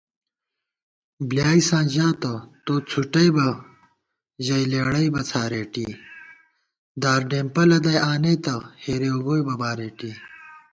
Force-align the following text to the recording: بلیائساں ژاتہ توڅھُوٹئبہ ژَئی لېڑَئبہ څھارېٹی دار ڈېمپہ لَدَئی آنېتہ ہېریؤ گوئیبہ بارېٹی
بلیائساں 1.27 1.85
ژاتہ 1.93 2.33
توڅھُوٹئبہ 2.65 3.47
ژَئی 4.45 4.65
لېڑَئبہ 4.71 5.21
څھارېٹی 5.29 5.87
دار 7.01 7.21
ڈېمپہ 7.29 7.63
لَدَئی 7.69 7.99
آنېتہ 8.11 8.55
ہېریؤ 8.83 9.17
گوئیبہ 9.25 9.55
بارېٹی 9.61 10.11